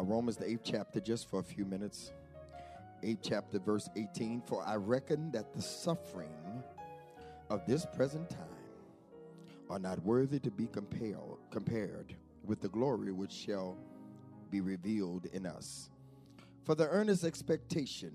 [0.00, 2.12] uh, Romans, the eighth chapter, just for a few minutes.
[3.02, 4.42] Eighth chapter, verse 18.
[4.46, 6.62] For I reckon that the suffering
[7.50, 8.38] of this present time
[9.68, 11.18] are not worthy to be compared,
[11.50, 13.76] compared with the glory which shall
[14.50, 15.90] be revealed in us.
[16.64, 18.12] For the earnest expectation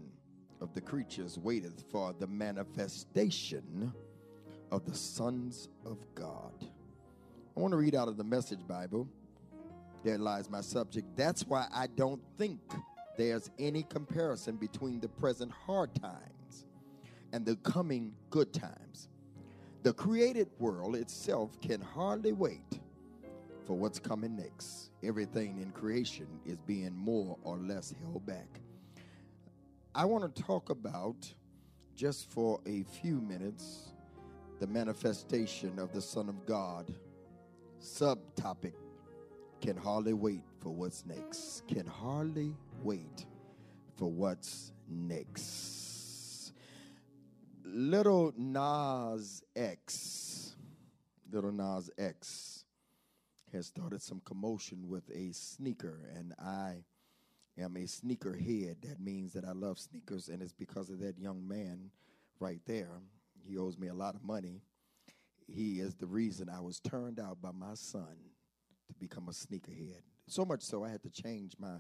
[0.62, 3.94] of the creatures waiteth for the manifestation
[4.72, 6.54] of the sons of God.
[7.56, 9.08] I want to read out of the Message Bible.
[10.06, 11.08] There lies my subject.
[11.16, 12.60] That's why I don't think
[13.18, 16.68] there's any comparison between the present hard times
[17.34, 19.10] and the coming good times.
[19.82, 22.80] The created world itself can hardly wait
[23.66, 24.92] for what's coming next.
[25.02, 28.62] Everything in creation is being more or less held back.
[29.96, 31.34] I want to talk about,
[31.96, 33.92] just for a few minutes,
[34.60, 36.94] the manifestation of the Son of God.
[37.82, 38.74] Subtopic
[39.62, 41.68] can hardly wait for what's next.
[41.68, 43.26] Can hardly wait
[43.98, 46.54] for what's next.
[47.64, 50.56] Little Nas X,
[51.32, 52.66] Little Nas X
[53.52, 56.84] has started some commotion with a sneaker, and I
[57.58, 58.78] am a sneaker head.
[58.84, 61.90] That means that I love sneakers, and it's because of that young man
[62.40, 63.02] right there.
[63.48, 64.62] He owes me a lot of money.
[65.48, 68.16] He is the reason I was turned out by my son
[68.88, 70.02] to become a sneakerhead.
[70.28, 71.78] So much so I had to change my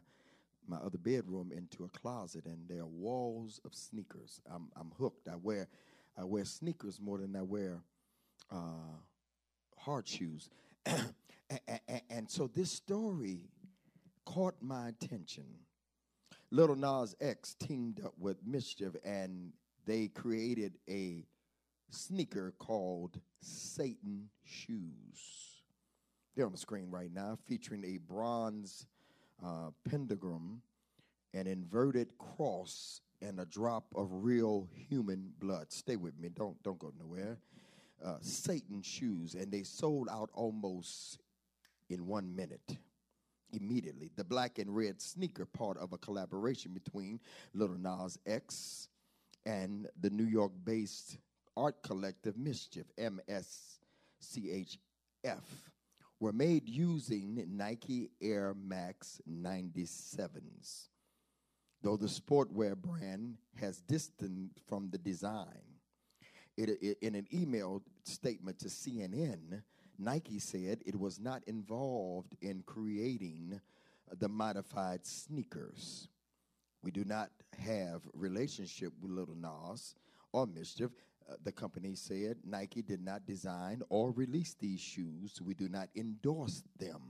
[0.68, 4.42] my other bedroom into a closet, and there are walls of sneakers.
[4.52, 5.28] I'm I'm hooked.
[5.28, 5.68] I wear
[6.18, 7.82] I wear sneakers more than I wear
[8.52, 8.98] uh,
[9.78, 10.50] hard shoes.
[10.86, 11.14] and,
[11.68, 13.50] and, and so this story
[14.26, 15.46] caught my attention.
[16.52, 19.52] Little Nas X teamed up with Mischief, and
[19.86, 21.26] they created a
[21.90, 25.55] sneaker called Satan Shoes.
[26.36, 28.88] They're on the screen right now, featuring a bronze
[29.44, 30.62] uh, pentagram,
[31.34, 35.72] an inverted cross, and a drop of real human blood.
[35.72, 36.30] Stay with me.
[36.30, 37.38] Don't don't go nowhere.
[38.04, 41.20] Uh, Satan shoes, and they sold out almost
[41.90, 42.78] in one minute.
[43.54, 47.22] Immediately, the black and red sneaker, part of a collaboration between
[47.54, 48.90] Little Nas X
[49.46, 51.18] and the New York-based
[51.56, 53.38] art collective Mischief (MSCHF),
[56.20, 60.88] were made using Nike Air Max 97s.
[61.82, 65.62] Though the sportwear brand has distanced from the design,
[66.58, 69.62] it, it, in an email statement to CNN,
[69.98, 73.60] Nike said it was not involved in creating
[74.20, 76.08] the modified sneakers.
[76.82, 79.96] We do not have relationship with Little Nas
[80.32, 80.92] or Mischief.
[81.30, 85.42] Uh, the company said Nike did not design or release these shoes.
[85.42, 87.02] We do not endorse them.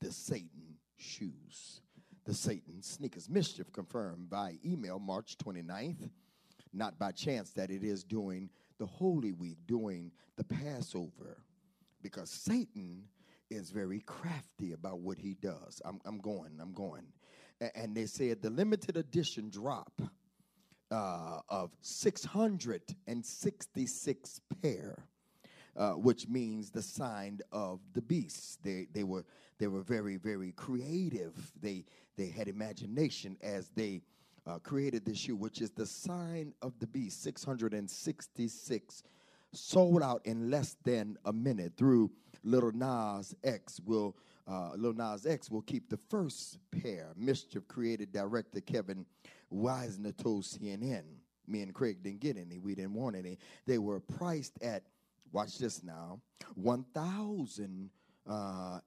[0.00, 1.80] The Satan shoes.
[2.24, 3.28] The Satan sneakers.
[3.28, 6.08] Mischief confirmed by email March 29th,
[6.72, 11.38] not by chance that it is during the Holy Week, during the Passover,
[12.02, 13.02] because Satan
[13.50, 15.82] is very crafty about what he does.
[15.84, 17.04] I'm, I'm going, I'm going.
[17.74, 20.00] and they said the limited edition drop
[20.90, 25.04] uh, of 666 pair,
[25.76, 28.62] uh, which means the sign of the beast.
[28.62, 29.24] They, they, were,
[29.58, 31.52] they were very, very creative.
[31.60, 31.84] They,
[32.16, 34.02] they had imagination as they
[34.46, 37.22] uh, created this shoe, which is the sign of the beast.
[37.22, 39.02] 666
[39.52, 42.10] sold out in less than a minute through
[42.44, 44.16] Little Nas X will
[44.48, 47.12] uh, Lil Nas X will keep the first pair.
[47.16, 49.04] Mischief created director Kevin
[49.52, 51.04] Wiesner told CNN.
[51.46, 52.58] Me and Craig didn't get any.
[52.58, 53.38] We didn't want any.
[53.66, 54.82] They were priced at,
[55.32, 56.20] watch this now,
[56.60, 57.90] $1,018
[58.28, 58.80] uh,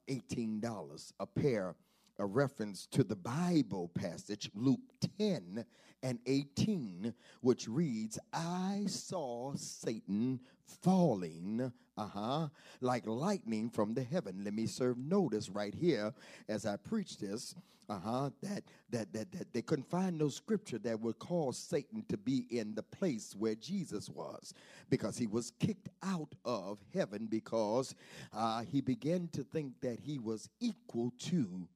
[1.19, 1.75] a pair
[2.21, 4.79] a reference to the Bible passage, Luke
[5.17, 5.65] 10
[6.03, 10.39] and 18, which reads, I saw Satan
[10.83, 12.49] falling, uh-huh,
[12.79, 14.43] like lightning from the heaven.
[14.43, 16.13] Let me serve notice right here
[16.47, 17.55] as I preach this,
[17.89, 22.17] uh-huh, that that that that they couldn't find no scripture that would cause Satan to
[22.17, 24.53] be in the place where Jesus was,
[24.91, 27.95] because he was kicked out of heaven because
[28.31, 31.67] uh, he began to think that he was equal to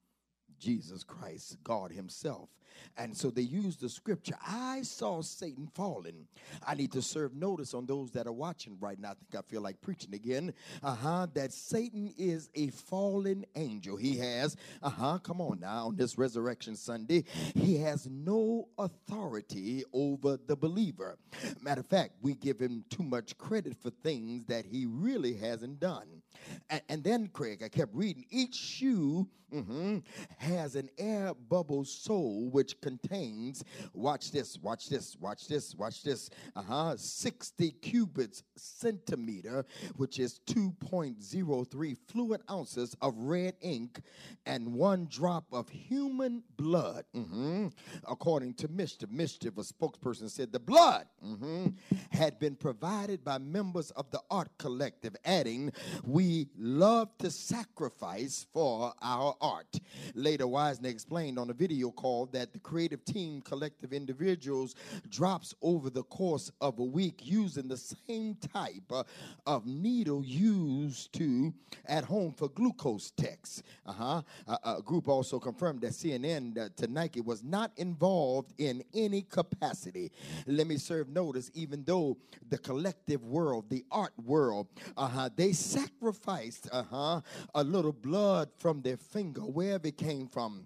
[0.66, 2.50] Jesus Christ, God Himself.
[2.98, 6.28] And so they use the scripture I saw Satan falling.
[6.66, 9.12] I need to serve notice on those that are watching right now.
[9.12, 10.54] I think I feel like preaching again.
[10.84, 11.28] Uh huh.
[11.34, 13.96] That Satan is a fallen angel.
[13.96, 19.84] He has, uh huh, come on now, on this Resurrection Sunday, he has no authority
[19.94, 21.18] over the believer.
[21.62, 25.80] Matter of fact, we give him too much credit for things that he really hasn't
[25.80, 26.24] done.
[26.70, 30.04] And, and then, Craig, I kept reading each shoe mhm,
[30.38, 33.64] has an air bubble sole which contains,
[33.94, 39.66] watch this, watch this, watch this, watch this, uh huh, 60 cubic centimeter,
[39.96, 44.02] which is 2.03 fluid ounces of red ink
[44.46, 47.06] and one drop of human blood.
[47.16, 47.72] mhm.
[48.08, 51.74] According to Mischief, Mischief, a spokesperson said the blood mhm,
[52.10, 55.72] had been provided by members of the art collective, adding,
[56.04, 59.80] We love to sacrifice for our art.
[60.16, 64.76] Later, Wiesner explained on a video call that the creative team, collective individuals,
[65.10, 69.04] drops over the course of a week using the same type uh,
[69.46, 71.54] of needle used to
[71.86, 73.62] at home for glucose techs.
[73.86, 74.22] Uh-huh.
[74.48, 79.22] Uh, a group also confirmed that CNN uh, to Nike was not involved in any
[79.22, 80.12] capacity.
[80.48, 82.18] Let me serve notice, even though
[82.50, 84.68] the collective world, the art world,
[84.98, 87.22] uh-huh, they sacrificed uh-huh,
[87.54, 90.64] a little blood from their finger, wherever it came from.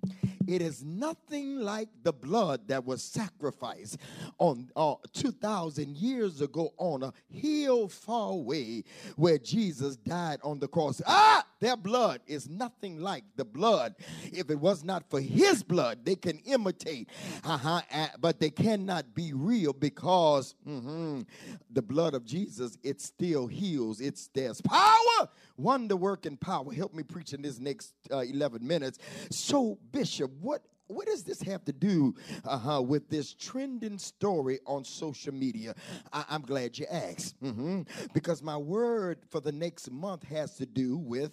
[0.48, 3.98] It is nothing like the blood that was sacrificed
[4.40, 8.84] on uh, 2,000 years ago on a hill far away
[9.16, 11.02] where Jesus died on the cross.
[11.06, 13.96] Ah, their blood is nothing like the blood.
[14.32, 17.10] If it was not for his blood, they can imitate,
[17.44, 17.82] uh-huh,
[18.20, 21.26] but they cannot be real because mhm,
[21.70, 24.00] the blood of Jesus, it still heals.
[24.00, 26.72] It's there's power, wonder working power.
[26.74, 29.00] Help me preach in this next uh, 11 minutes.
[29.30, 32.16] So, Bishop, what what does this have to do
[32.46, 35.76] uh-huh, with this trending story on social media?
[36.12, 37.42] I- am glad you asked.
[37.44, 37.84] Mm-hmm.
[38.14, 41.32] Because my word for the next month has to do with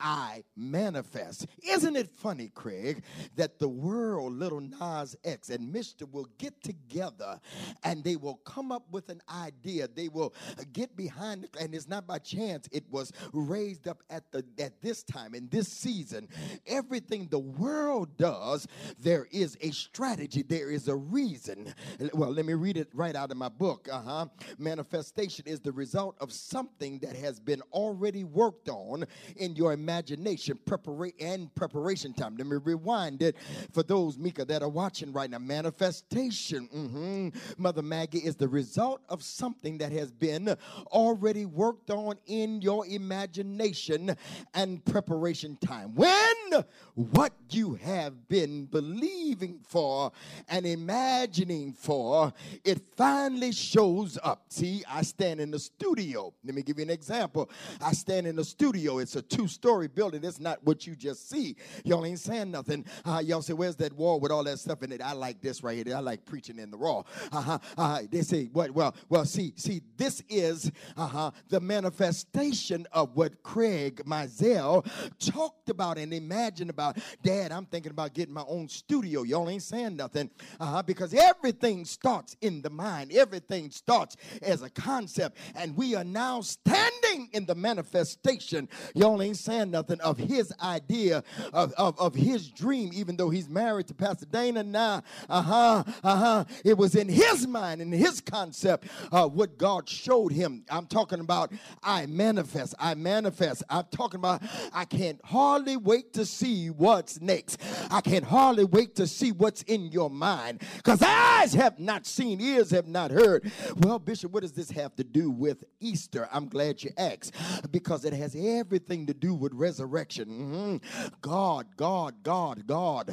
[0.00, 1.46] I manifest.
[1.62, 3.02] Isn't it funny, Craig,
[3.36, 6.10] that the world, Little Nas X and Mr.
[6.10, 7.40] will get together
[7.82, 9.88] and they will come up with an idea.
[9.88, 10.34] They will
[10.72, 14.80] get behind it, and it's not by chance it was raised up at the at
[14.82, 16.28] this time in this season.
[16.66, 18.66] Everything the world does,
[18.98, 21.74] there is a strategy, there is a reason.
[22.12, 23.88] Well, let me read it right out of my book.
[23.90, 24.26] Uh-huh.
[24.58, 29.04] Manifestation is the result of something that has been already worked on
[29.36, 32.36] in your imagination prepara- and preparation time.
[32.36, 33.36] Let me rewind it
[33.72, 35.38] for those, Mika, that are watching right now.
[35.38, 37.28] Manifestation, mm-hmm.
[37.56, 40.56] Mother Maggie, is the result of something that has been
[40.88, 44.16] already worked on in your imagination
[44.54, 45.94] and preparation time.
[45.94, 50.10] When what you have been believing for
[50.48, 52.32] and imagining for,
[52.64, 54.46] it finally shows up.
[54.48, 56.34] See, I stand in the studio.
[56.44, 57.48] Let me give you an example.
[57.80, 58.98] I stand in the studio.
[58.98, 60.24] It's a two story story building.
[60.24, 61.54] It's not what you just see.
[61.84, 62.86] Y'all ain't saying nothing.
[63.04, 65.02] Uh, y'all say, Where's that wall with all that stuff in it?
[65.02, 65.94] I like this right here.
[65.94, 67.02] I like preaching in the raw.
[67.30, 67.58] Uh-huh.
[67.76, 68.70] Uh, they say, What?
[68.70, 74.86] Well, well, see, see, this is uh-huh, the manifestation of what Craig Mizell
[75.18, 76.96] talked about and imagined about.
[77.22, 79.24] Dad, I'm thinking about getting my own studio.
[79.24, 80.30] Y'all ain't saying nothing.
[80.58, 85.36] Uh-huh, because everything starts in the mind, everything starts as a concept.
[85.54, 88.70] And we are now standing in the manifestation.
[88.94, 91.22] Y'all ain't saying nothing of his idea
[91.52, 95.02] of, of, of his dream, even though he's married to Pastor Dana now.
[95.28, 96.44] Uh huh, uh huh.
[96.64, 100.64] It was in his mind, in his concept, uh, what God showed him.
[100.70, 101.52] I'm talking about
[101.82, 103.62] I manifest, I manifest.
[103.68, 104.42] I'm talking about
[104.72, 107.60] I can't hardly wait to see what's next.
[107.90, 112.40] I can't hardly wait to see what's in your mind because eyes have not seen,
[112.40, 113.50] ears have not heard.
[113.76, 116.28] Well, Bishop, what does this have to do with Easter?
[116.32, 117.34] I'm glad you asked
[117.70, 120.28] because it has everything to do with resurrection.
[120.28, 121.06] Mm-hmm.
[121.20, 123.10] God, God, God, God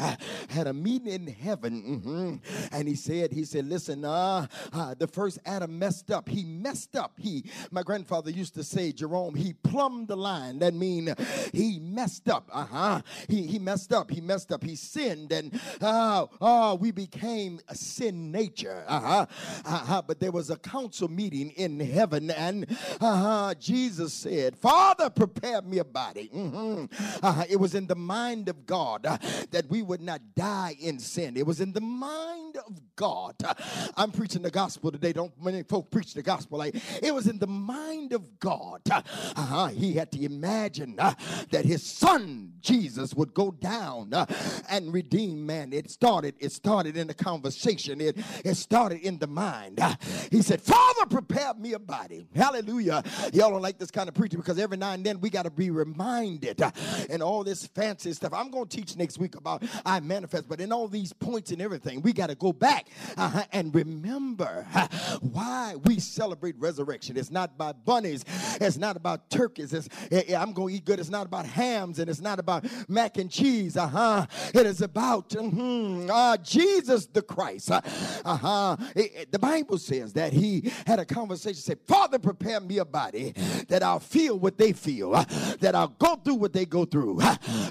[0.49, 2.75] had a meeting in heaven, mm-hmm.
[2.75, 6.29] and he said, he said, listen, uh, uh, the first Adam messed up.
[6.29, 7.13] He messed up.
[7.17, 10.59] He, my grandfather used to say, Jerome, he plumbed the line.
[10.59, 11.13] That mean
[11.51, 12.49] he messed up.
[12.51, 13.01] Uh huh.
[13.27, 14.11] He he messed up.
[14.11, 14.63] He messed up.
[14.63, 18.83] He sinned, and uh, uh, we became a sin nature.
[18.87, 19.25] Uh huh.
[19.65, 20.01] Uh-huh.
[20.05, 22.65] But there was a council meeting in heaven, and
[23.01, 23.53] uh huh.
[23.59, 26.29] Jesus said, Father, prepare me a body.
[26.33, 26.85] Mm-hmm.
[27.23, 29.17] Uh, it was in the mind of God uh,
[29.51, 31.37] that we would not die in sin.
[31.37, 33.35] It was in the mind of God.
[33.43, 33.53] Uh,
[33.95, 35.13] I'm preaching the gospel today.
[35.13, 38.81] Don't many folk preach the gospel like it was in the mind of God.
[38.89, 39.67] Uh-huh.
[39.67, 41.13] He had to imagine uh,
[41.51, 44.25] that his son Jesus would go down uh,
[44.69, 45.73] and redeem man.
[45.73, 46.35] It started.
[46.39, 48.01] It started in the conversation.
[48.01, 49.79] It it started in the mind.
[49.79, 49.95] Uh,
[50.31, 53.03] he said, "Father, prepare me a body." Hallelujah.
[53.33, 55.51] Y'all don't like this kind of preaching because every now and then we got to
[55.51, 56.71] be reminded uh,
[57.09, 58.33] and all this fancy stuff.
[58.33, 61.61] I'm going to teach next week about I manifest, but in all these points and
[61.61, 62.87] everything, we got to go back
[63.17, 64.87] uh, and remember uh,
[65.21, 67.17] why we celebrate resurrection.
[67.17, 68.25] It's not by bunnies,
[68.61, 69.73] it's not about turkeys.
[69.73, 69.89] It's,
[70.33, 70.99] I'm going to eat good.
[70.99, 73.77] It's not about hams and it's not about mac and cheese.
[73.77, 74.25] Uh huh.
[74.53, 77.71] It is about mm-hmm, uh, Jesus the Christ.
[77.71, 77.81] Uh
[78.25, 78.77] huh.
[78.95, 81.55] The Bible says that he had a conversation.
[81.55, 83.33] Said, "Father, prepare me a body
[83.67, 85.25] that I'll feel what they feel, uh,
[85.59, 87.21] that I'll go through what they go through.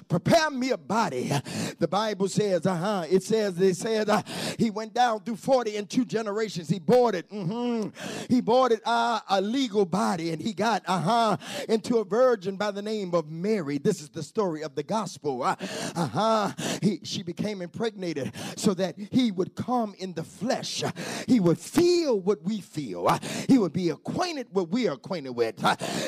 [0.08, 1.30] Prepare me a body."
[1.78, 4.22] The Bible says, "Uh huh." It says they said uh,
[4.58, 6.68] he went down through forty and two generations.
[6.68, 7.30] He bought it.
[7.30, 7.90] Mm-hmm.
[8.32, 11.37] He bought it uh, a legal body, and he got uh huh
[11.68, 13.78] into a virgin by the name of Mary.
[13.78, 15.42] This is the story of the gospel.
[15.42, 15.56] Uh
[15.94, 16.52] huh.
[16.80, 20.82] He, she became impregnated so that he would come in the flesh.
[21.26, 23.08] He would feel what we feel.
[23.49, 25.61] He would be acquainted with what we are acquainted with.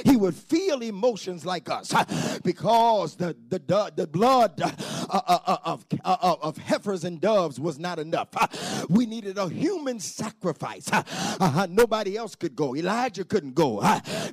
[0.05, 1.93] He would feel emotions like us
[2.43, 4.71] because the the the blood uh,
[5.11, 8.29] uh, uh, of of heifers and doves was not enough.
[8.89, 10.91] We needed a human sacrifice.
[10.93, 11.67] Uh-huh.
[11.71, 12.77] Nobody else could go.
[12.77, 13.83] Elijah couldn't go.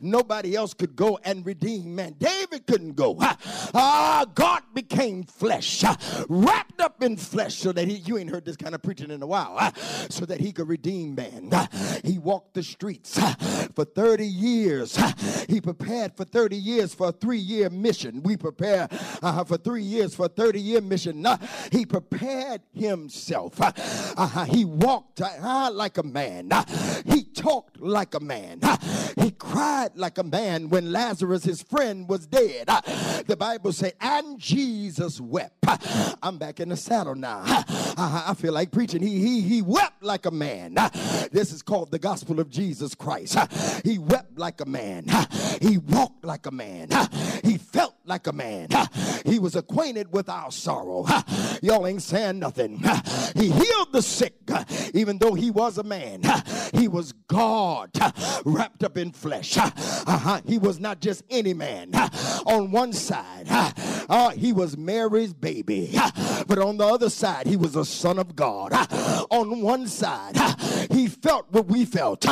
[0.02, 2.16] Nobody else could go and redeem man.
[2.60, 3.18] Couldn't go.
[3.74, 5.84] Ah, God became flesh,
[6.28, 9.22] wrapped up in flesh, so that he, you ain't heard this kind of preaching in
[9.22, 9.72] a while,
[10.10, 11.52] so that he could redeem man.
[12.04, 13.20] He walked the streets
[13.76, 14.98] for 30 years.
[15.48, 18.24] He prepared for 30 years for a three year mission.
[18.24, 18.88] We prepare
[19.22, 21.26] uh, for three years for a 30 year mission.
[21.26, 21.38] Uh,
[21.72, 23.58] he prepared himself.
[23.60, 26.52] Uh, he walked uh, like a man.
[27.06, 28.62] he talked like a man.
[29.20, 32.41] he cried like a man when Lazarus, his friend, was dead.
[33.28, 35.56] The Bible says, and Jesus wept.
[36.24, 37.42] I'm back in the saddle now.
[37.46, 39.02] I feel like preaching.
[39.02, 40.76] He, he, he wept like a man.
[41.32, 43.38] This is called the gospel of Jesus Christ.
[43.86, 45.06] He wept like a man.
[45.62, 46.90] He walked like a man.
[47.44, 48.68] He felt like a man.
[49.26, 51.06] He was acquainted with our sorrow.
[51.62, 52.84] Y'all ain't saying nothing.
[53.38, 54.36] He healed the sick,
[54.94, 56.22] even though he was a man.
[56.74, 57.92] He was God
[58.44, 59.58] wrapped up in flesh.
[59.58, 60.42] Uh-huh.
[60.46, 61.94] He was not just any man.
[62.46, 63.46] On one side,
[64.10, 65.98] uh, he was Mary's baby,
[66.48, 68.74] but on the other side, he was a son of God.
[69.30, 70.36] On one side,
[70.92, 72.28] he felt what we felt.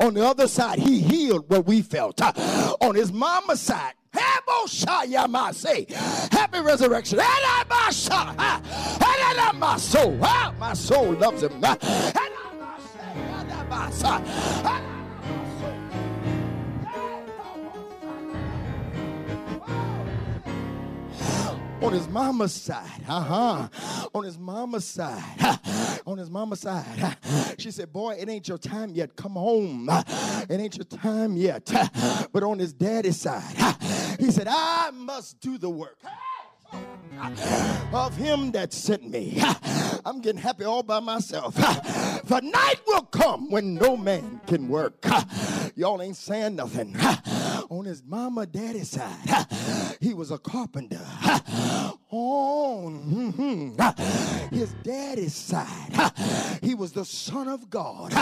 [0.00, 2.20] On the other side, he healed what we felt.
[2.80, 3.92] On his mama's side,
[6.30, 7.18] Happy resurrection.
[9.58, 10.16] My soul,
[10.58, 11.60] my soul loves him.
[21.82, 23.04] on his mama's side.
[23.08, 23.68] Uh-huh.
[24.14, 25.58] On his mama's side.
[26.06, 27.16] on his mama's side.
[27.58, 29.16] She said, Boy, it ain't your time yet.
[29.16, 29.88] Come home.
[29.90, 31.70] It ain't your time yet.
[32.32, 33.56] But on his daddy's side,
[34.20, 35.98] he said, I must do the work
[37.92, 39.42] of him that sent me.
[40.04, 41.54] I'm getting happy all by myself.
[41.54, 45.04] The night will come when no man can work.
[45.74, 46.96] Y'all ain't saying nothing.
[47.68, 49.46] On his mama daddy's side,
[50.00, 51.00] he was a carpenter.
[52.12, 56.12] On mm-hmm, his daddy's side,
[56.62, 58.12] he was the son of God.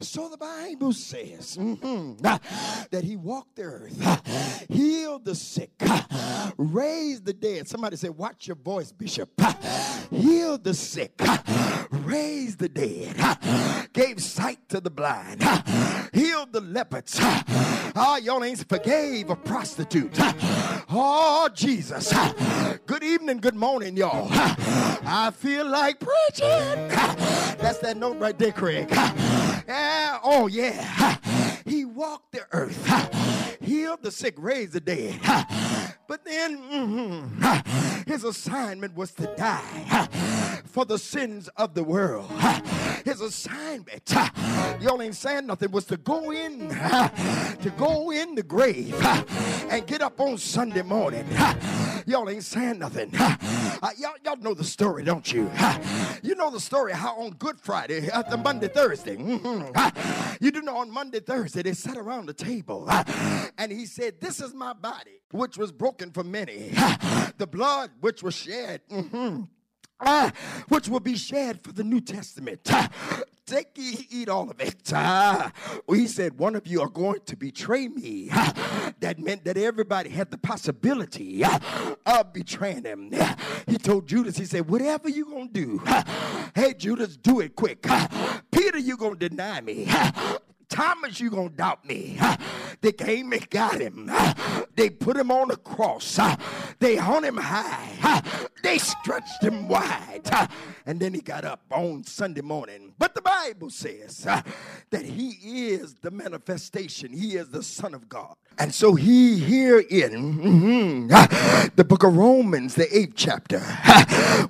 [0.00, 5.72] So the Bible says mm-hmm, that he walked the earth, healed the sick,
[6.58, 7.68] raised the dead.
[7.74, 9.30] Somebody say, Watch your voice, Bishop.
[10.08, 11.20] Healed the sick,
[11.90, 13.16] raised the dead,
[13.92, 15.42] gave sight to the blind,
[16.12, 17.18] healed the leopards.
[17.20, 17.42] Oh,
[17.96, 20.16] ah, y'all ain't forgave a prostitute.
[20.88, 22.14] Oh, Jesus.
[22.86, 24.28] Good evening, good morning, y'all.
[24.30, 26.88] I feel like preaching.
[27.58, 28.86] That's that note right there, Craig.
[28.88, 31.16] Yeah, oh, yeah.
[31.64, 35.20] He walked the earth, healed the sick, raised the dead.
[36.06, 40.06] But then mm-hmm, his assignment was to die
[40.66, 42.30] for the sins of the world.
[43.06, 44.12] His assignment,
[44.80, 48.94] y'all ain't saying nothing, was to go in, to go in the grave
[49.70, 51.26] and get up on Sunday morning.
[52.06, 53.10] Y'all ain't saying nothing.
[53.12, 55.50] y'all, y'all know the story, don't you?
[56.22, 60.78] You know the story how on Good Friday, after Maundy, Thursday, mm-hmm, you do know
[60.78, 62.88] on Maundy, Thursday, they sat around the table
[63.58, 66.70] and he said, This is my body, which was broken for many,
[67.38, 68.82] the blood which was shed.
[68.90, 69.44] Mm-hmm
[70.06, 70.30] uh,
[70.68, 72.60] which will be shed for the New Testament.
[72.72, 72.88] Uh,
[73.46, 74.76] take ye, eat all of it.
[74.92, 75.52] Ah,
[75.88, 78.30] uh, he said, One of you are going to betray me.
[79.00, 83.12] That meant that everybody had the possibility of betraying him.
[83.66, 85.82] He told Judas, He said, Whatever you going to do,
[86.54, 87.86] hey, Judas, do it quick.
[88.50, 89.88] Peter, you going to deny me.
[90.68, 92.18] Thomas, you gonna doubt me.
[92.80, 94.10] They came and got him.
[94.74, 96.18] They put him on the cross.
[96.80, 98.22] They hung him high.
[98.64, 100.22] They stretched him wide.
[100.86, 102.94] And then he got up on Sunday morning.
[102.98, 105.30] But the Bible says that he
[105.70, 108.34] is the manifestation, he is the Son of God.
[108.58, 113.60] And so he here in mm-hmm, the book of Romans, the eighth chapter,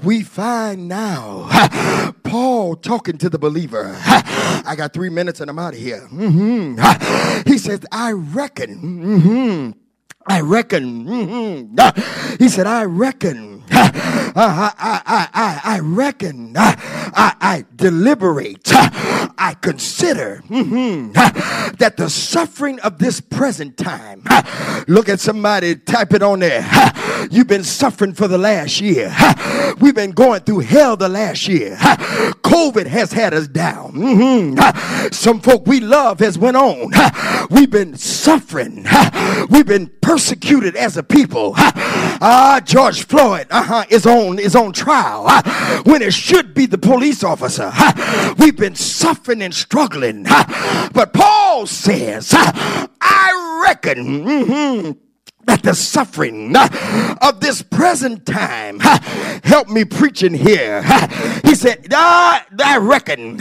[0.05, 3.97] we find now Paul talking to the believer.
[3.97, 6.07] I got three minutes and I'm out of here.
[6.13, 7.51] Mm-hmm.
[7.51, 8.81] He says, I reckon.
[8.81, 9.71] Mm-hmm,
[10.27, 11.05] I reckon.
[11.05, 12.43] Mm-hmm.
[12.43, 13.54] He said, I reckon.
[13.71, 14.73] I,
[15.07, 16.57] I, I, I, reckon.
[16.57, 18.73] Uh, I, I deliberate.
[18.73, 24.23] Uh, I consider mm-hmm, uh, that the suffering of this present time.
[24.89, 26.63] Look at somebody, type it on there.
[27.31, 29.15] You've been suffering for the last year.
[29.81, 31.77] We've been going through hell the last year.
[31.77, 33.93] COVID has had us down.
[33.93, 35.09] Mm-hmm.
[35.13, 36.93] Some folk we love has went on.
[37.51, 38.87] We've been suffering.
[39.51, 41.55] We've been persecuted as a people.
[41.57, 45.29] Ah, George Floyd uh-huh, is on is on trial
[45.85, 47.73] when it should be the police officer.
[48.39, 50.25] We've been suffering and struggling,
[50.93, 55.04] but Paul says, "I reckon." Mm-hmm,
[55.47, 58.99] that the suffering uh, of this present time uh,
[59.45, 60.83] help me preaching here.
[60.85, 63.37] Uh, he said ah, i reckon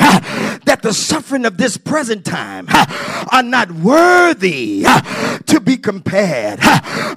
[0.73, 2.65] that the suffering of this present time
[3.31, 4.81] are not worthy
[5.45, 6.57] to be compared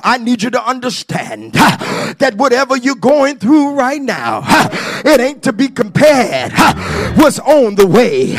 [0.04, 4.42] i need you to understand that whatever you're going through right now
[5.06, 6.52] it ain't to be compared
[7.16, 8.32] what's on the way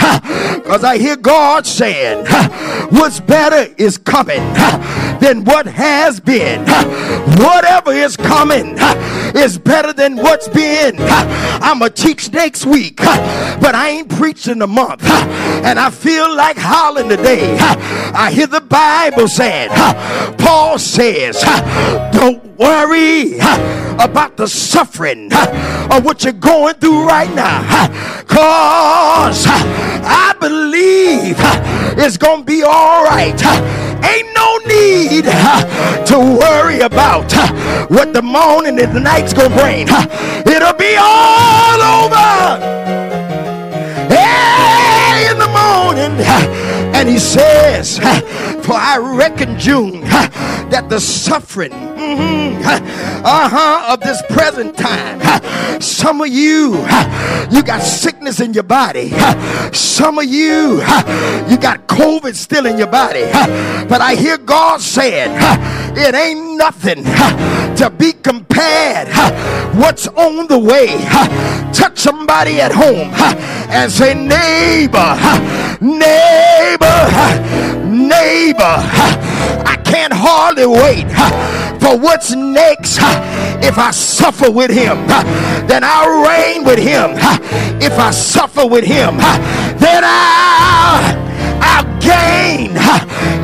[0.58, 2.24] because i hear god saying
[2.92, 4.44] what's better is coming
[5.20, 6.64] than what has been
[7.38, 8.76] Whatever is coming
[9.36, 10.96] is better than what's been.
[11.00, 15.02] I'm going to teach next week, but I ain't preaching a month.
[15.08, 17.58] And I feel like howling today.
[17.60, 19.70] I hear the Bible saying,
[20.38, 21.42] Paul says,
[22.12, 23.38] don't worry
[24.00, 27.62] about the suffering of what you're going through right now.
[28.28, 31.36] Cause I believe
[31.98, 33.36] it's going to be all right.
[34.04, 37.32] Ain't no need to worry about
[37.90, 39.88] what the morning and the night's gonna bring.
[40.46, 42.87] It'll be all over.
[46.20, 52.62] And he says, For I reckon, June, that the suffering mm-hmm,
[53.26, 56.76] uh-huh, of this present time, some of you,
[57.52, 59.12] you got sickness in your body.
[59.74, 60.82] Some of you,
[61.48, 63.24] you got COVID still in your body.
[63.88, 65.32] But I hear God saying,
[65.98, 67.04] it ain't nothing
[67.78, 69.08] to be compared.
[69.76, 70.88] What's on the way?
[71.74, 73.12] Touch somebody at home
[73.70, 75.16] and say, neighbor,
[75.80, 77.00] neighbor,
[77.86, 78.78] neighbor,
[79.66, 81.08] I can't hardly wait
[81.80, 82.98] for what's next.
[83.64, 85.06] If I suffer with him,
[85.68, 87.12] then I'll reign with him.
[87.80, 89.18] If I suffer with him,
[89.78, 91.27] then I'll
[91.62, 92.72] I'll gain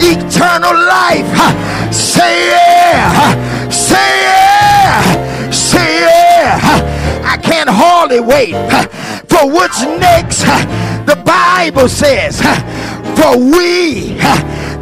[0.01, 1.27] eternal life.
[1.93, 7.23] Say yeah, say yeah, say yeah.
[7.23, 8.53] I can't hardly wait
[9.27, 10.43] for what's next.
[11.05, 12.41] The Bible says,
[13.17, 14.15] for we,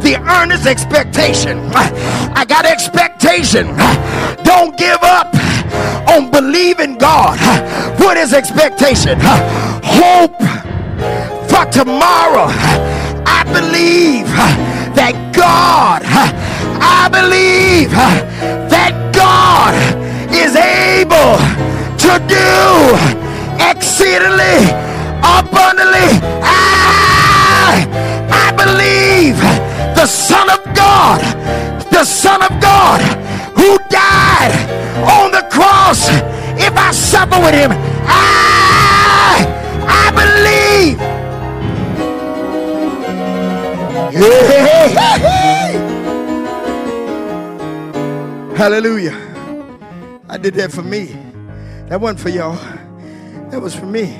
[0.02, 1.58] the earnest expectation.
[1.74, 3.66] I got expectation.
[4.44, 5.34] Don't give up
[6.08, 7.38] on believing God.
[8.00, 9.18] What is expectation?
[9.20, 10.38] Hope
[11.48, 12.48] for tomorrow.
[13.26, 14.26] I believe
[14.94, 16.02] that God,
[16.80, 17.90] I believe
[18.70, 19.74] that God
[20.32, 21.38] is able
[21.98, 22.52] to do
[23.70, 24.66] exceedingly
[25.22, 26.10] abundantly.
[26.42, 27.86] I,
[28.30, 29.38] I believe
[29.94, 31.20] the Son of God,
[31.90, 33.00] the Son of God
[33.56, 34.52] who died
[35.06, 36.08] on the cross.
[36.58, 37.72] If I suffer with him,
[38.06, 39.46] I,
[39.86, 41.21] I believe.
[48.54, 49.16] Hallelujah.
[50.28, 51.16] I did that for me.
[51.88, 52.56] That wasn't for y'all.
[53.48, 54.14] That was for me.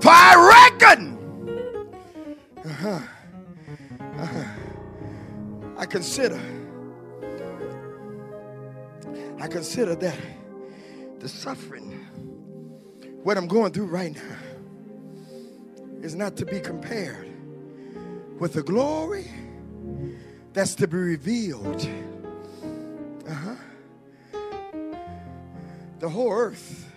[0.00, 1.18] For I reckon.
[2.64, 2.98] Uh-huh.
[4.00, 4.44] Uh-huh.
[5.76, 6.40] I consider.
[9.38, 10.18] I consider that
[11.18, 11.90] the suffering,
[13.22, 14.38] what I'm going through right now,
[16.00, 17.33] is not to be compared
[18.38, 19.30] with the glory
[20.52, 21.88] that's to be revealed.
[23.28, 23.54] Uh-huh.
[26.00, 26.90] The whole earth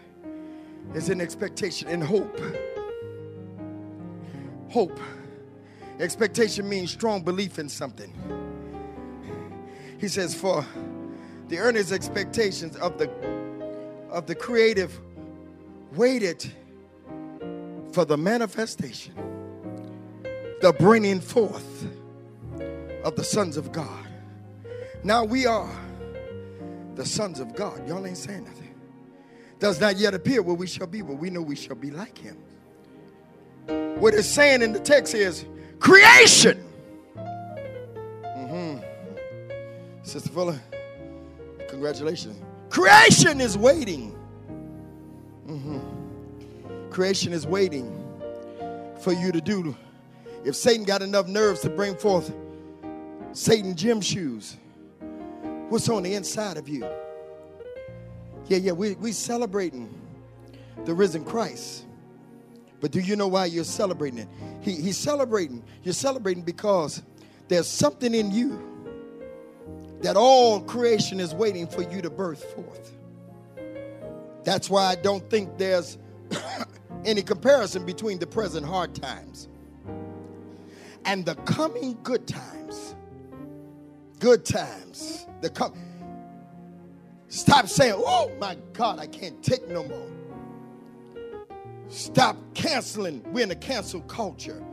[0.93, 2.39] is in expectation and hope.
[4.69, 4.99] Hope.
[5.99, 8.13] Expectation means strong belief in something.
[9.99, 10.65] He says, For
[11.47, 13.09] the earnest expectations of the
[14.09, 14.99] of the creative
[15.93, 16.45] waited
[17.91, 19.13] for the manifestation,
[20.61, 21.87] the bringing forth
[23.03, 24.05] of the sons of God.
[25.03, 25.69] Now we are
[26.95, 27.87] the sons of God.
[27.87, 28.75] Y'all ain't saying nothing.
[29.59, 32.17] Does not yet appear where we shall be, but we know we shall be like
[32.17, 32.37] him.
[33.99, 35.45] What it's saying in the text is
[35.79, 36.63] creation.
[38.25, 38.79] Mm-hmm.
[40.03, 40.59] Sister Fuller,
[41.67, 42.39] congratulations.
[42.69, 44.15] Creation is waiting.
[45.47, 46.89] Mm-hmm.
[46.89, 47.93] Creation is waiting
[49.01, 49.75] for you to do.
[50.47, 52.33] If Satan got enough nerves to bring forth
[53.33, 54.55] Satan gym shoes,
[55.67, 56.87] what's on the inside of you?
[58.45, 59.93] Yeah, yeah, we we celebrating
[60.85, 61.83] the risen Christ.
[62.79, 64.29] But do you know why you're celebrating it?
[64.61, 65.65] He, he's celebrating.
[65.83, 67.03] You're celebrating because
[67.49, 68.95] there's something in you
[69.99, 72.93] that all creation is waiting for you to birth forth.
[74.45, 75.97] That's why I don't think there's
[77.03, 79.49] any comparison between the present hard times
[81.07, 82.95] and the coming good times.
[84.19, 85.25] Good times.
[85.41, 85.73] The come.
[87.29, 90.07] Stop saying, "Oh my God, I can't take no more."
[91.89, 93.23] Stop canceling.
[93.31, 94.63] We're in a cancel culture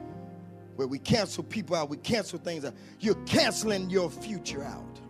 [0.77, 2.75] where we cancel people out, we cancel things out.
[2.99, 5.01] You're canceling your future out.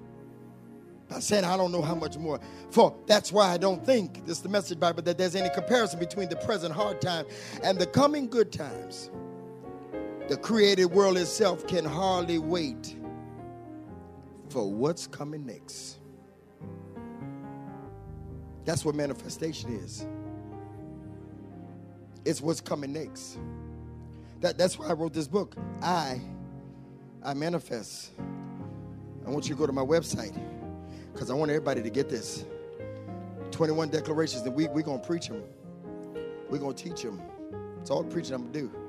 [1.08, 2.40] By saying, I don't know how much more.
[2.70, 5.98] For that's why I don't think, this is the message Bible, that there's any comparison
[5.98, 7.26] between the present hard time
[7.62, 9.10] and the coming good times.
[10.28, 12.96] The created world itself can hardly wait
[14.48, 15.98] for what's coming next.
[18.64, 20.06] That's what manifestation is.
[22.24, 23.38] It's what's coming next.
[24.40, 25.56] That, that's why I wrote this book.
[25.82, 26.20] I,
[27.22, 28.12] I manifest.
[29.26, 30.38] I want you to go to my website
[31.12, 32.44] because I want everybody to get this.
[33.50, 35.42] 21 declarations, and we, we're going to preach them.
[36.48, 37.20] We're going to teach them.
[37.80, 38.83] It's all the preaching I'm going to do.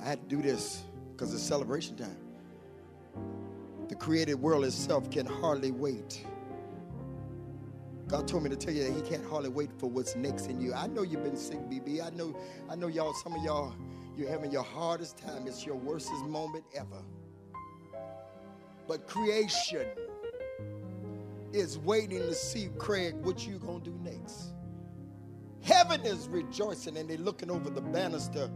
[0.00, 0.82] I had to do this
[1.12, 2.16] because it's celebration time.
[3.88, 6.24] The created world itself can hardly wait.
[8.08, 10.60] God told me to tell you that He can't hardly wait for what's next in
[10.60, 10.72] you.
[10.72, 12.04] I know you've been sick, BB.
[12.04, 12.36] I know,
[12.70, 13.74] I know y'all, some of y'all,
[14.16, 15.46] you're having your hardest time.
[15.46, 17.02] It's your worstest moment ever.
[18.88, 19.86] But creation
[21.52, 24.54] is waiting to see, Craig, what you gonna do next.
[25.62, 28.50] Heaven is rejoicing and they're looking over the banister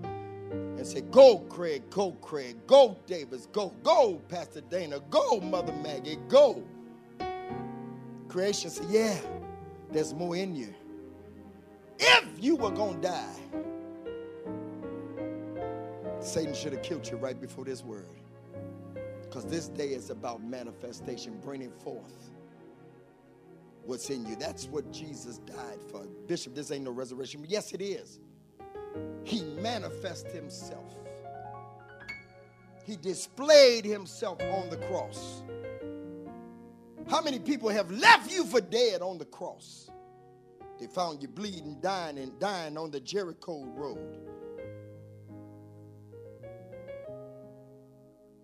[0.85, 6.19] and say, Go, Craig, go, Craig, go, Davis, go, go, Pastor Dana, go, Mother Maggie,
[6.29, 6.63] go.
[8.29, 9.19] Creation said, Yeah,
[9.91, 10.75] there's more in you.
[11.99, 13.37] If you were gonna die,
[16.21, 18.07] Satan should have killed you right before this word.
[19.23, 22.31] Because this day is about manifestation, bringing forth
[23.85, 24.37] what's in you.
[24.37, 26.05] That's what Jesus died for.
[26.27, 27.45] Bishop, this ain't no resurrection.
[27.49, 28.21] Yes, it is.
[29.25, 30.95] He manifested himself.
[32.85, 35.43] He displayed himself on the cross.
[37.09, 39.91] How many people have left you for dead on the cross?
[40.79, 44.19] They found you bleeding, dying, and dying on the Jericho road.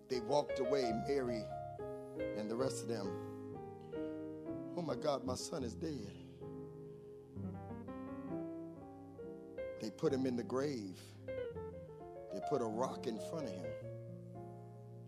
[0.09, 1.43] They walked away, Mary
[2.37, 3.09] and the rest of them.
[4.77, 6.20] Oh my God, my son is dead.
[9.81, 10.99] They put him in the grave.
[11.25, 13.65] They put a rock in front of him.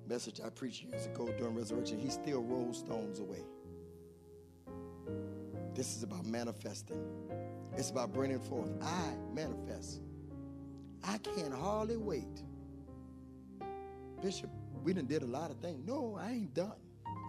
[0.07, 1.99] Message I preached years ago during resurrection.
[1.99, 3.43] He still rolls stones away.
[5.75, 6.99] This is about manifesting.
[7.77, 8.69] It's about bringing forth.
[8.81, 10.01] I manifest.
[11.03, 12.43] I can't hardly wait.
[14.21, 14.49] Bishop,
[14.83, 15.85] we done did a lot of things.
[15.85, 16.73] No, I ain't done.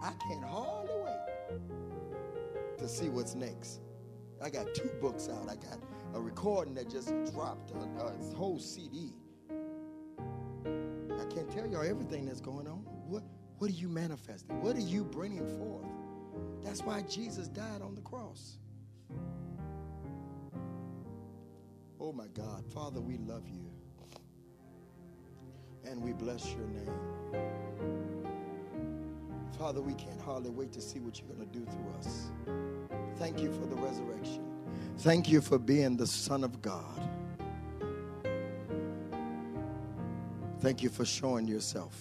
[0.03, 1.19] I can't hardly wait
[2.77, 3.81] to see what's next.
[4.41, 5.49] I got two books out.
[5.49, 5.79] I got
[6.15, 9.11] a recording that just dropped, uh, uh, a, a whole CD.
[9.51, 12.85] I can't tell y'all everything that's going on.
[13.07, 13.23] What,
[13.57, 14.61] what are you manifesting?
[14.61, 15.85] What are you bringing forth?
[16.63, 18.57] That's why Jesus died on the cross.
[21.99, 22.65] Oh my God.
[22.73, 23.69] Father, we love you.
[25.83, 26.93] And we bless your name.
[29.59, 32.31] Father, we can't hardly wait to see what you're going to do through us.
[33.17, 34.54] Thank you for the resurrection.
[34.99, 37.01] Thank you for being the Son of God.
[40.61, 41.95] Thank you for showing yourself.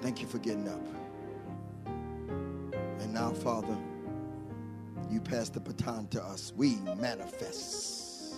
[0.00, 0.82] Thank you for getting up.
[3.00, 3.76] And now, Father,
[5.10, 6.52] you pass the baton to us.
[6.56, 8.36] We manifest.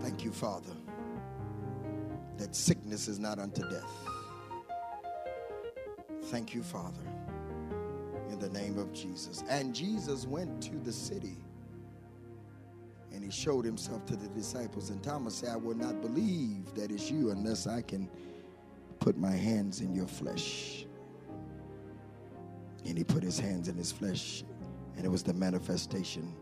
[0.00, 0.72] Thank you, Father.
[2.38, 4.08] that sickness is not unto death.
[6.24, 7.02] Thank you, Father,
[8.30, 9.44] in the name of Jesus.
[9.48, 11.36] And Jesus went to the city
[13.12, 14.90] and he showed himself to the disciples.
[14.90, 18.10] And Thomas said, I will not believe that it's you unless I can
[18.98, 20.86] put my hands in your flesh.
[22.86, 24.44] And he put his hands in his flesh,
[24.96, 26.34] and it was the manifestation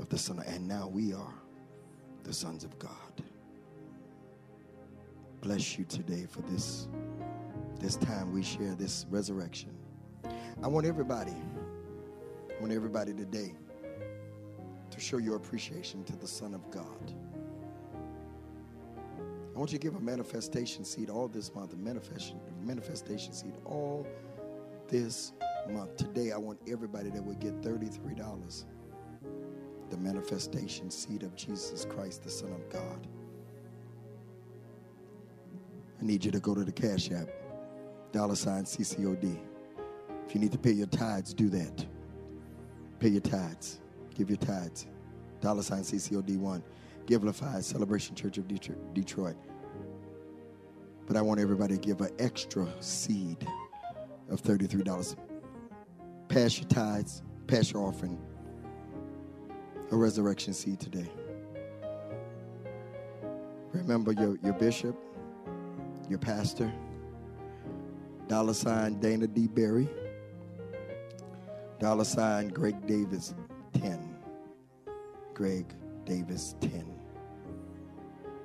[0.00, 0.42] of the Son.
[0.46, 1.34] And now we are
[2.24, 2.90] the sons of God.
[5.40, 6.88] Bless you today for this,
[7.82, 9.70] this time we share this resurrection.
[10.62, 13.52] I want everybody, I want everybody today
[14.90, 17.12] to show your appreciation to the Son of God.
[19.54, 23.54] I want you to give a manifestation seed all this month, a manifestation, manifestation seed
[23.64, 24.06] all
[24.88, 25.32] this
[25.68, 25.96] month.
[25.96, 28.64] Today, I want everybody that would get $33
[29.90, 33.06] the manifestation seed of Jesus Christ, the Son of God.
[36.00, 37.28] I need you to go to the Cash App,
[38.12, 39.38] dollar sign CCOD.
[40.26, 41.86] If you need to pay your tithes, do that.
[43.00, 43.80] Pay your tithes.
[44.14, 44.86] Give your tithes.
[45.40, 46.62] Dollar sign CCOD1.
[47.06, 48.46] Give Givelify, Celebration Church of
[48.94, 49.36] Detroit.
[51.06, 53.46] But I want everybody to give an extra seed
[54.30, 55.16] of $33.
[56.28, 58.18] Pass your tithes, pass your offering,
[59.90, 61.10] a resurrection seed today.
[63.72, 64.96] Remember your, your bishop,
[66.08, 66.72] your pastor,
[68.32, 69.46] dollar sign Dana D.
[69.46, 69.86] Berry,
[71.78, 73.34] dollar sign Greg Davis
[73.74, 74.16] 10.
[75.34, 75.66] Greg
[76.06, 76.98] Davis 10.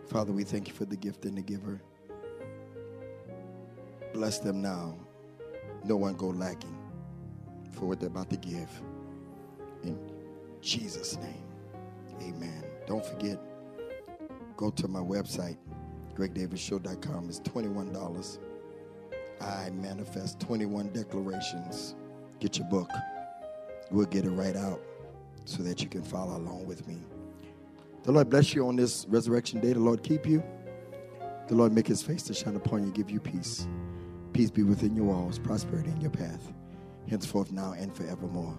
[0.10, 1.82] Father, we thank you for the gift and the giver.
[4.13, 4.93] Bless them now.
[5.86, 6.78] No one go lacking
[7.71, 8.69] for what they're about to give.
[9.84, 9.97] In
[10.60, 11.45] Jesus' name,
[12.21, 12.62] amen.
[12.88, 13.39] Don't forget,
[14.58, 15.56] go to my website,
[16.13, 17.30] gregdavisshow.com.
[17.30, 18.39] It's $21.
[19.41, 21.95] I manifest 21 declarations.
[22.39, 22.89] Get your book.
[23.91, 24.82] We'll get it right out
[25.45, 26.97] so that you can follow along with me.
[28.04, 29.73] The Lord bless you on this resurrection day.
[29.73, 30.43] The Lord keep you.
[31.47, 33.67] The Lord make his face to shine upon you, give you peace.
[34.34, 36.52] Peace be within your walls, prosperity in your path,
[37.10, 38.58] henceforth, now, and forevermore.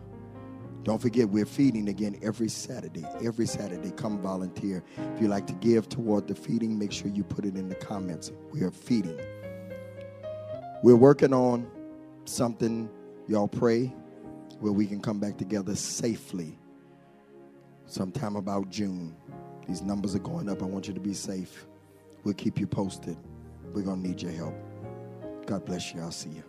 [0.84, 3.04] Don't forget, we're feeding again every Saturday.
[3.22, 4.82] Every Saturday, come volunteer.
[4.96, 7.74] If you like to give toward the feeding, make sure you put it in the
[7.74, 8.32] comments.
[8.52, 9.18] We are feeding.
[10.82, 11.68] We're working on
[12.24, 12.88] something,
[13.26, 13.92] y'all pray,
[14.60, 16.56] where we can come back together safely
[17.86, 19.16] sometime about June.
[19.66, 20.62] These numbers are going up.
[20.62, 21.66] I want you to be safe.
[22.22, 23.16] We'll keep you posted.
[23.74, 24.54] We're going to need your help.
[25.46, 26.00] God bless you.
[26.00, 26.44] I'll see you.